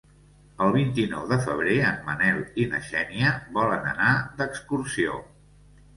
[0.67, 5.21] El vint-i-nou de febrer en Manel i na Xènia volen anar d'excursió.